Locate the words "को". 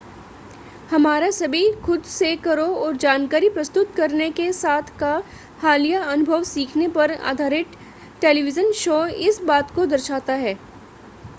9.71-9.85